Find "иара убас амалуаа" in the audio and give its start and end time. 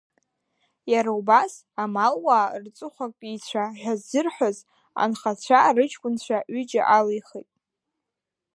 0.91-2.59